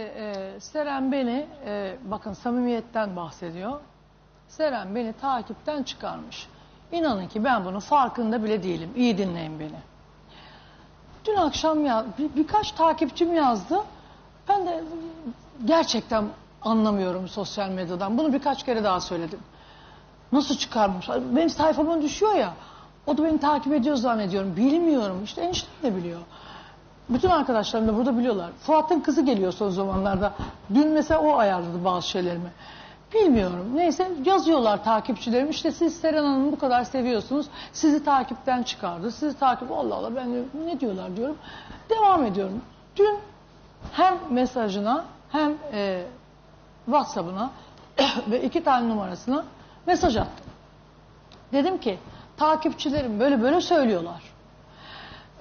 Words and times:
Ee, 0.00 0.34
Seren 0.60 1.12
beni, 1.12 1.46
e, 1.66 1.96
bakın 2.04 2.32
samimiyetten 2.32 3.16
bahsediyor. 3.16 3.80
Seren 4.48 4.94
beni 4.94 5.12
takipten 5.12 5.82
çıkarmış. 5.82 6.46
İnanın 6.92 7.28
ki 7.28 7.44
ben 7.44 7.64
bunun 7.64 7.80
farkında 7.80 8.44
bile 8.44 8.62
değilim. 8.62 8.90
İyi 8.96 9.18
dinleyin 9.18 9.60
beni. 9.60 9.78
Dün 11.24 11.36
akşam 11.36 11.84
ya 11.86 12.04
bir- 12.18 12.36
birkaç 12.36 12.72
takipçim 12.72 13.34
yazdı. 13.34 13.80
Ben 14.48 14.66
de 14.66 14.84
gerçekten 15.64 16.24
anlamıyorum 16.62 17.28
sosyal 17.28 17.68
medyadan. 17.70 18.18
Bunu 18.18 18.32
birkaç 18.32 18.64
kere 18.64 18.84
daha 18.84 19.00
söyledim. 19.00 19.40
Nasıl 20.32 20.56
çıkarmış? 20.56 21.08
Benim 21.08 21.50
sayfama 21.50 22.02
düşüyor 22.02 22.34
ya. 22.34 22.52
O 23.06 23.18
da 23.18 23.24
beni 23.24 23.38
takip 23.40 23.72
ediyor 23.72 23.96
zannediyorum. 23.96 24.56
Bilmiyorum. 24.56 25.20
İşte 25.24 25.40
eniştem 25.42 25.70
de 25.82 25.96
biliyor. 25.96 26.20
Bütün 27.08 27.30
arkadaşlarım 27.30 27.88
da 27.88 27.96
burada 27.96 28.18
biliyorlar. 28.18 28.50
Fuat'ın 28.60 29.00
kızı 29.00 29.22
geliyor 29.22 29.52
son 29.52 29.70
zamanlarda. 29.70 30.32
Dün 30.74 30.88
mesela 30.88 31.20
o 31.20 31.36
ayarladı 31.36 31.84
bazı 31.84 32.08
şeylerimi. 32.08 32.50
Bilmiyorum. 33.14 33.70
Neyse 33.74 34.10
yazıyorlar 34.24 34.84
takipçilerim. 34.84 35.50
İşte 35.50 35.72
siz 35.72 36.00
Seren 36.00 36.24
Hanım'ı 36.24 36.52
bu 36.52 36.58
kadar 36.58 36.84
seviyorsunuz. 36.84 37.46
Sizi 37.72 38.04
takipten 38.04 38.62
çıkardı. 38.62 39.10
Sizi 39.10 39.38
takip... 39.38 39.72
Allah 39.72 39.94
Allah 39.94 40.16
ben 40.16 40.44
ne 40.66 40.80
diyorlar 40.80 41.16
diyorum. 41.16 41.36
Devam 41.90 42.24
ediyorum. 42.24 42.60
Dün 42.96 43.18
hem 43.92 44.18
mesajına 44.30 45.04
hem 45.32 45.54
e, 45.72 46.02
WhatsApp'ına 46.84 47.50
ve 48.30 48.42
iki 48.42 48.64
tane 48.64 48.88
numarasına 48.88 49.44
mesaj 49.86 50.16
attım. 50.16 50.46
Dedim 51.52 51.78
ki 51.78 51.98
takipçilerim 52.36 53.20
böyle 53.20 53.42
böyle 53.42 53.60
söylüyorlar. 53.60 54.22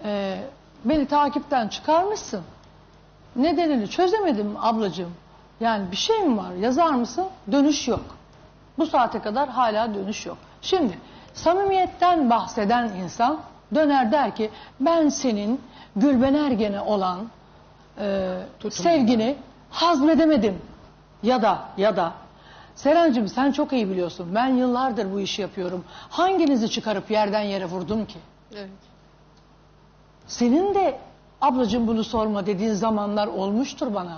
Ee, 0.04 0.44
beni 0.86 1.06
takipten 1.06 1.68
çıkarmışsın. 1.68 2.42
Nedenini 3.36 3.90
çözemedim 3.90 4.56
ablacığım. 4.62 5.12
Yani 5.60 5.92
bir 5.92 5.96
şey 5.96 6.20
mi 6.20 6.38
var 6.38 6.52
yazar 6.52 6.92
mısın? 6.92 7.26
Dönüş 7.52 7.88
yok. 7.88 8.06
Bu 8.78 8.86
saate 8.86 9.20
kadar 9.20 9.50
hala 9.50 9.94
dönüş 9.96 10.26
yok. 10.26 10.38
Şimdi 10.62 11.00
samimiyetten 11.34 12.30
bahseden 12.30 12.88
insan 13.04 13.40
döner 13.76 14.12
der 14.12 14.36
ki 14.36 14.52
ben 14.80 15.10
senin 15.10 15.62
Gülben 15.96 16.34
Ergen'e 16.34 16.82
olan 16.82 17.20
e, 18.00 18.38
sevgini 18.70 19.36
hazmedemedim. 19.70 20.62
Ya 21.24 21.42
da 21.42 21.60
ya 21.78 21.98
da 21.98 22.14
Serencim 22.76 23.28
sen 23.28 23.52
çok 23.52 23.74
iyi 23.74 23.90
biliyorsun. 23.90 24.36
Ben 24.36 24.48
yıllardır 24.48 25.14
bu 25.14 25.20
işi 25.20 25.42
yapıyorum. 25.42 25.86
Hanginizi 26.10 26.70
çıkarıp 26.70 27.12
yerden 27.12 27.42
yere 27.42 27.66
vurdum 27.66 28.06
ki? 28.06 28.20
Evet. 28.56 28.70
Senin 30.28 30.76
de 30.76 30.98
ablacığım 31.42 31.88
bunu 31.88 32.04
sorma 32.04 32.46
dediğin 32.46 32.74
zamanlar 32.74 33.28
olmuştur 33.28 33.94
bana. 33.94 34.18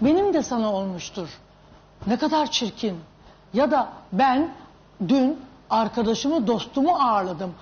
Benim 0.00 0.34
de 0.34 0.42
sana 0.42 0.72
olmuştur. 0.72 1.28
Ne 2.06 2.16
kadar 2.16 2.50
çirkin. 2.50 2.96
Ya 3.54 3.70
da 3.70 3.88
ben 4.12 4.50
dün 5.08 5.40
arkadaşımı, 5.70 6.46
dostumu 6.46 6.96
ağırladım. 6.96 7.54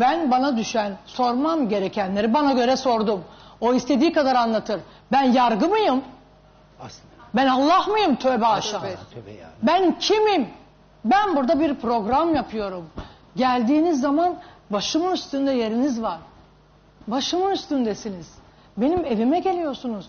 Ben 0.00 0.30
bana 0.30 0.56
düşen, 0.56 0.96
sormam 1.06 1.68
gerekenleri 1.68 2.34
bana 2.34 2.52
göre 2.52 2.76
sordum. 2.76 3.24
O 3.60 3.74
istediği 3.74 4.12
kadar 4.12 4.34
anlatır. 4.34 4.80
Ben 5.12 5.22
yargı 5.22 5.68
mıyım? 5.68 6.02
Aslında. 6.80 7.14
Ben 7.34 7.46
Allah 7.46 7.86
mıyım? 7.86 8.16
Tövbe 8.16 8.46
aşağı. 8.46 8.80
Tövbe. 8.80 9.30
Ya. 9.30 9.50
Ben 9.62 9.98
kimim? 9.98 10.48
Ben 11.04 11.36
burada 11.36 11.60
bir 11.60 11.74
program 11.74 12.34
yapıyorum. 12.34 12.84
Geldiğiniz 13.36 14.00
zaman 14.00 14.36
başımın 14.70 15.12
üstünde 15.12 15.52
yeriniz 15.52 16.02
var. 16.02 16.18
Başımın 17.06 17.50
üstündesiniz. 17.50 18.34
Benim 18.76 19.04
evime 19.04 19.38
geliyorsunuz. 19.38 20.06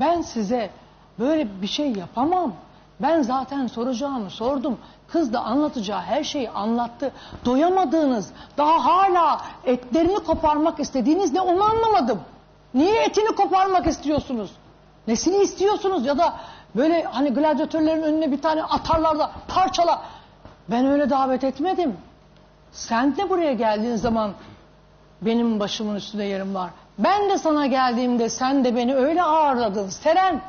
Ben 0.00 0.20
size 0.20 0.70
böyle 1.18 1.62
bir 1.62 1.66
şey 1.66 1.92
yapamam. 1.92 2.52
Ben 3.00 3.22
zaten 3.22 3.66
soracağımı 3.66 4.30
sordum. 4.30 4.78
Kız 5.08 5.32
da 5.32 5.40
anlatacağı 5.40 6.00
her 6.00 6.24
şeyi 6.24 6.50
anlattı. 6.50 7.12
Doyamadığınız, 7.44 8.30
daha 8.58 8.84
hala 8.84 9.40
etlerini 9.64 10.18
koparmak 10.18 10.80
istediğiniz 10.80 11.32
ne 11.32 11.40
onu 11.40 11.64
anlamadım. 11.64 12.20
Niye 12.74 13.02
etini 13.02 13.36
koparmak 13.36 13.86
istiyorsunuz? 13.86 14.50
Nesini 15.08 15.36
istiyorsunuz 15.36 16.06
ya 16.06 16.18
da 16.18 16.34
böyle 16.76 17.02
hani 17.02 17.30
gladyatörlerin 17.30 18.02
önüne 18.02 18.32
bir 18.32 18.42
tane 18.42 18.62
atarlar 18.62 19.18
da 19.18 19.32
parçala. 19.48 20.02
Ben 20.68 20.86
öyle 20.86 21.10
davet 21.10 21.44
etmedim. 21.44 21.96
Sen 22.72 23.16
de 23.16 23.30
buraya 23.30 23.52
geldiğin 23.52 23.96
zaman 23.96 24.32
benim 25.22 25.60
başımın 25.60 25.94
üstünde 25.96 26.24
yerim 26.24 26.54
var. 26.54 26.70
Ben 26.98 27.30
de 27.30 27.38
sana 27.38 27.66
geldiğimde 27.66 28.28
sen 28.28 28.64
de 28.64 28.76
beni 28.76 28.94
öyle 28.94 29.22
ağırladın. 29.22 29.88
Seren 29.88 30.40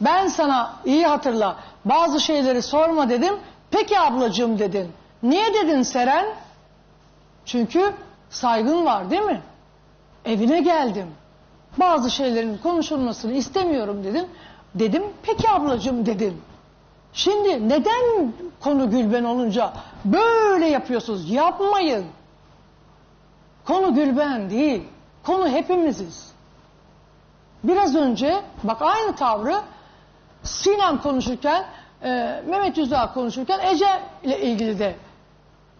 ben 0.00 0.28
sana 0.28 0.72
iyi 0.84 1.06
hatırla 1.06 1.56
bazı 1.84 2.20
şeyleri 2.20 2.62
sorma 2.62 3.08
dedim. 3.08 3.34
Peki 3.70 4.00
ablacığım 4.00 4.58
dedin. 4.58 4.92
Niye 5.22 5.54
dedin 5.54 5.82
Seren? 5.82 6.26
Çünkü 7.44 7.92
saygın 8.30 8.84
var 8.84 9.10
değil 9.10 9.22
mi? 9.22 9.40
Evine 10.24 10.60
geldim. 10.60 11.06
Bazı 11.76 12.10
şeylerin 12.10 12.58
konuşulmasını 12.58 13.32
istemiyorum 13.32 14.04
dedim. 14.04 14.26
Dedim 14.74 15.02
peki 15.22 15.50
ablacığım 15.50 16.06
dedin. 16.06 16.40
Şimdi 17.12 17.68
neden 17.68 18.32
konu 18.60 18.90
Gülben 18.90 19.24
olunca 19.24 19.72
böyle 20.04 20.66
yapıyorsunuz? 20.66 21.30
Yapmayın. 21.30 22.04
Konu 23.66 23.94
Gülben 23.94 24.50
değil. 24.50 24.82
Konu 25.22 25.48
hepimiziz. 25.48 26.32
Biraz 27.64 27.94
önce 27.96 28.42
bak 28.62 28.82
aynı 28.82 29.16
tavrı 29.16 29.60
Sinem 30.42 30.98
konuşurken, 30.98 31.64
e, 32.02 32.42
Mehmet 32.46 32.78
Yüzağ 32.78 33.12
konuşurken 33.12 33.58
Ece 33.58 34.00
ile 34.22 34.40
ilgili 34.40 34.78
de 34.78 34.96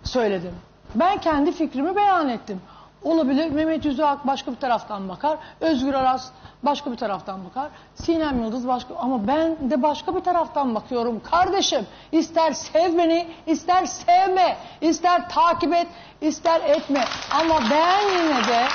söyledim. 0.05 0.55
Ben 0.95 1.19
kendi 1.21 1.53
fikrimi 1.53 1.97
beyan 1.97 2.29
ettim. 2.29 2.61
Olabilir 3.05 3.51
Mehmet 3.51 3.85
Yüzağak 3.85 4.27
başka 4.27 4.53
bir 4.53 4.57
taraftan 4.57 5.09
bakar. 5.09 5.39
Özgür 5.61 5.95
Aras 5.95 6.31
başka 6.63 6.93
bir 6.93 6.97
taraftan 6.97 7.45
bakar. 7.45 7.69
Sinem 7.95 8.45
Yıldız 8.45 8.69
başka 8.69 8.95
ama 8.97 9.27
ben 9.27 9.71
de 9.71 9.83
başka 9.83 10.15
bir 10.17 10.21
taraftan 10.21 10.75
bakıyorum. 10.75 11.23
Kardeşim 11.31 11.87
ister 12.13 12.53
sev 12.53 12.99
beni 12.99 13.27
ister 13.47 13.87
sevme 13.87 14.57
ister 14.81 15.29
takip 15.29 15.75
et 15.75 15.87
ister 16.21 16.61
etme. 16.61 17.05
Ama 17.41 17.61
ben 17.71 18.01
yine 18.09 18.45
de 18.49 18.67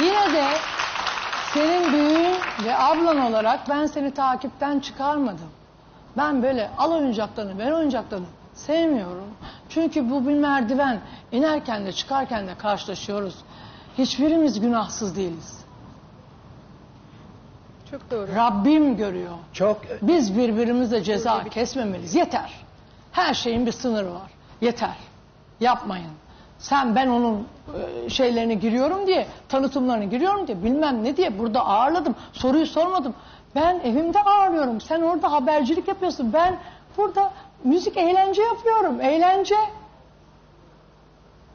yine 0.00 0.32
de 0.32 0.44
senin 1.54 1.92
büyüğün 1.92 2.34
ve 2.64 2.78
ablan 2.78 3.18
olarak 3.18 3.68
ben 3.68 3.86
seni 3.86 4.14
takipten 4.14 4.80
çıkarmadım. 4.80 5.50
Ben 6.16 6.42
böyle 6.42 6.70
al 6.78 6.92
oyuncaklarını, 6.92 7.58
ver 7.58 7.72
oyuncaklarını 7.72 8.26
sevmiyorum. 8.54 9.28
Çünkü 9.68 10.10
bu 10.10 10.28
bir 10.28 10.34
merdiven. 10.34 11.00
İnerken 11.32 11.86
de 11.86 11.92
çıkarken 11.92 12.46
de 12.46 12.54
karşılaşıyoruz. 12.54 13.34
Hiçbirimiz 13.98 14.60
günahsız 14.60 15.16
değiliz. 15.16 15.64
Çok 17.90 18.10
doğru. 18.10 18.34
Rabbim 18.34 18.96
görüyor. 18.96 19.32
Çok 19.52 19.82
Biz 20.02 20.38
birbirimizle 20.38 21.02
ceza 21.02 21.44
kesmemeliyiz. 21.44 22.14
Yeter. 22.14 22.52
Her 23.12 23.34
şeyin 23.34 23.66
bir 23.66 23.72
sınırı 23.72 24.14
var. 24.14 24.30
Yeter. 24.60 24.96
Yapmayın. 25.60 26.10
Sen 26.58 26.96
ben 26.96 27.08
onun 27.08 27.48
e, 28.04 28.10
şeylerini 28.10 28.60
giriyorum 28.60 29.06
diye, 29.06 29.26
tanıtımlarını 29.48 30.04
giriyorum 30.04 30.46
diye, 30.46 30.64
bilmem 30.64 31.04
ne 31.04 31.16
diye 31.16 31.38
burada 31.38 31.66
ağırladım. 31.66 32.14
Soruyu 32.32 32.66
sormadım. 32.66 33.14
Ben 33.54 33.80
evimde 33.84 34.22
ağırlıyorum. 34.22 34.80
Sen 34.80 35.02
orada 35.02 35.32
habercilik 35.32 35.88
yapıyorsun. 35.88 36.32
Ben 36.32 36.56
burada 36.96 37.32
müzik 37.64 37.96
eğlence 37.96 38.42
yapıyorum. 38.42 39.00
Eğlence. 39.00 39.56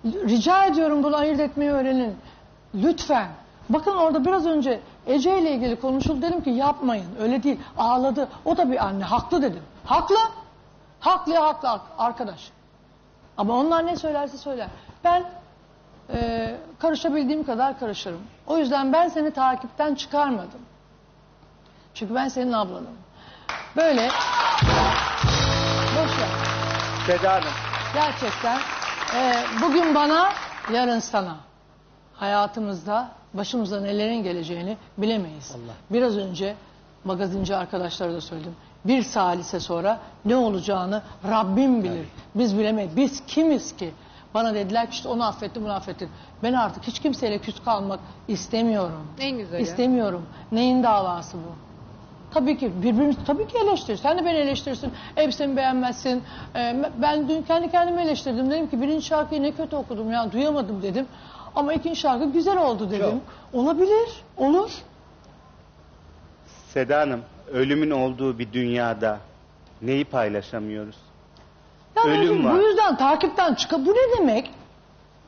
Rica 0.05 0.65
ediyorum 0.65 1.03
bunu 1.03 1.15
ayırt 1.15 1.39
etmeyi 1.39 1.71
öğrenin. 1.71 2.15
Lütfen. 2.75 3.27
Bakın 3.69 3.95
orada 3.95 4.25
biraz 4.25 4.45
önce 4.45 4.79
Ece 5.07 5.39
ile 5.39 5.51
ilgili 5.51 5.79
konuşuldu 5.79 6.21
dedim 6.21 6.43
ki 6.43 6.49
yapmayın. 6.49 7.15
Öyle 7.21 7.43
değil. 7.43 7.59
Ağladı. 7.77 8.27
O 8.45 8.57
da 8.57 8.71
bir 8.71 8.85
anne. 8.85 9.03
Haklı 9.03 9.41
dedim. 9.41 9.63
Haklı. 9.85 10.17
Haklı 10.99 11.35
haklı 11.35 11.81
arkadaş. 11.97 12.51
Ama 13.37 13.53
onlar 13.53 13.85
ne 13.85 13.95
söylerse 13.95 14.37
söyler. 14.37 14.67
Ben 15.03 15.23
e, 16.13 16.55
karışabildiğim 16.79 17.43
kadar 17.43 17.79
karışırım. 17.79 18.21
O 18.47 18.57
yüzden 18.57 18.93
ben 18.93 19.07
seni 19.07 19.31
takipten 19.31 19.95
çıkarmadım. 19.95 20.61
Çünkü 21.93 22.15
ben 22.15 22.27
senin 22.27 22.51
ablanım. 22.51 22.97
Böyle. 23.75 24.09
Seda 27.09 27.33
Hanım. 27.33 27.43
Gerçekten 27.93 28.59
e, 29.15 29.33
bugün 29.61 29.95
bana 29.95 30.29
yarın 30.73 30.99
sana 30.99 31.35
hayatımızda 32.13 33.11
başımıza 33.33 33.81
nelerin 33.81 34.23
geleceğini 34.23 34.77
bilemeyiz. 34.97 35.51
Allah. 35.51 35.73
Biraz 35.89 36.17
önce 36.17 36.55
magazinci 37.03 37.55
arkadaşlara 37.55 38.13
da 38.13 38.21
söyledim. 38.21 38.55
Bir 38.85 39.03
salise 39.03 39.59
sonra 39.59 39.99
ne 40.25 40.35
olacağını 40.35 41.01
Rabbim 41.29 41.83
bilir. 41.83 42.07
Biz 42.35 42.57
bilemeyiz. 42.57 42.95
Biz 42.95 43.25
kimiz 43.27 43.75
ki? 43.75 43.91
Bana 44.33 44.53
dediler 44.53 44.85
ki 44.85 44.91
işte 44.93 45.09
onu 45.09 45.25
affettim 45.25 45.63
bunu 45.63 45.73
affettim. 45.73 46.09
Ben 46.43 46.53
artık 46.53 46.83
hiç 46.83 46.99
kimseyle 46.99 47.39
küs 47.39 47.63
kalmak 47.63 47.99
istemiyorum. 48.27 49.07
En 49.19 49.37
güzeli. 49.37 49.61
İstemiyorum. 49.61 50.25
Neyin 50.51 50.83
davası 50.83 51.37
bu? 51.37 51.68
Tabii 52.33 52.57
ki 52.57 52.71
birbirimizi 52.83 53.25
tabii 53.25 53.47
ki 53.47 53.57
eleştirir. 53.57 53.97
Sen 53.97 54.17
de 54.17 54.25
beni 54.25 54.37
eleştirirsin. 54.37 54.93
Elbisemi 55.17 55.57
beğenmezsin. 55.57 56.23
Ee, 56.55 56.75
ben 57.01 57.29
dün 57.29 57.41
kendi 57.41 57.71
kendimi 57.71 58.01
eleştirdim. 58.01 58.51
Dedim 58.51 58.69
ki 58.69 58.81
birinci 58.81 59.05
şarkıyı 59.05 59.43
ne 59.43 59.51
kötü 59.51 59.75
okudum 59.75 60.11
ya 60.11 60.31
duyamadım 60.31 60.81
dedim. 60.83 61.05
Ama 61.55 61.73
ikinci 61.73 61.99
şarkı 61.99 62.31
güzel 62.31 62.57
oldu 62.57 62.91
dedim. 62.91 63.21
Olabilir. 63.53 64.09
Olur. 64.37 64.71
Seda 66.73 66.99
Hanım, 66.99 67.21
ölümün 67.53 67.91
olduğu 67.91 68.39
bir 68.39 68.53
dünyada 68.53 69.17
neyi 69.81 70.05
paylaşamıyoruz? 70.05 70.95
Yani 71.95 72.19
Ölüm 72.19 72.43
bu 72.43 72.47
var. 72.47 72.59
yüzden 72.59 72.97
takipten 72.97 73.53
çıkar. 73.53 73.85
Bu 73.85 73.89
ne 73.91 74.17
demek? 74.19 74.51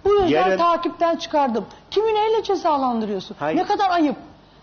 Bu 0.06 0.10
yüzden 0.14 0.28
Yarın- 0.28 0.58
takipten 0.58 1.16
çıkardım. 1.16 1.66
Kimi 1.92 2.14
neyle 2.16 2.44
cezalandırıyorsun? 2.44 3.36
Hayır. 3.40 3.58
Ne 3.58 3.64
kadar 3.66 3.90
ayıp. 3.90 4.16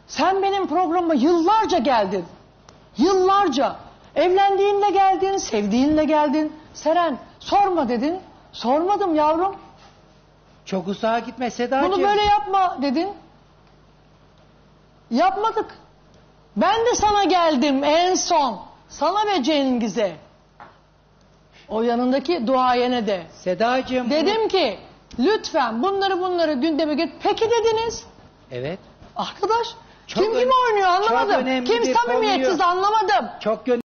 Sen 0.08 0.42
benim 0.42 0.66
programa 0.66 1.14
yıllarca 1.14 1.78
geldin. 1.78 2.24
Yıllarca. 2.98 3.76
Evlendiğinle 4.16 4.90
geldin, 4.90 5.36
sevdiğinle 5.36 6.04
geldin. 6.04 6.52
Seren 6.74 7.18
sorma 7.40 7.88
dedin. 7.88 8.20
Sormadım 8.52 9.14
yavrum. 9.14 9.56
Çok 10.64 10.88
uzağa 10.88 11.18
gitme 11.18 11.50
Sedacığım. 11.50 11.92
Bunu 11.92 12.02
böyle 12.02 12.22
yapma 12.22 12.78
dedin. 12.82 13.08
Yapmadık. 15.10 15.78
Ben 16.56 16.86
de 16.86 16.94
sana 16.94 17.24
geldim 17.24 17.84
en 17.84 18.14
son. 18.14 18.60
Sana 18.88 19.26
ve 19.26 19.42
Cengiz'e. 19.42 20.16
O 21.68 21.82
yanındaki 21.82 22.46
duayene 22.46 23.06
de. 23.06 23.26
Sedacığım. 23.32 24.10
Dedim 24.10 24.48
ki 24.48 24.78
lütfen 25.18 25.82
bunları 25.82 26.20
bunları 26.20 26.52
gündeme 26.52 26.94
get. 26.94 27.12
Peki 27.22 27.50
dediniz. 27.50 28.04
Evet. 28.50 28.78
Arkadaş 29.16 29.66
Çok 30.08 30.24
kim 30.24 30.34
ön- 30.34 30.38
kim 30.40 30.50
oynuyor 30.66 30.88
çok 31.02 31.10
anlamadım. 31.10 31.40
önemli 31.42 31.64
Kim 31.70 31.82
bir 31.82 31.94
samimiyetsiz 31.94 32.58
konuyu- 32.58 32.64
anlamadım. 32.70 33.28
Çok 33.40 33.68